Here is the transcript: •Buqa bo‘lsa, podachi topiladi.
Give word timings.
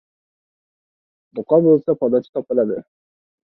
•Buqa 1.41 1.61
bo‘lsa, 1.67 1.97
podachi 2.01 2.35
topiladi. 2.39 2.83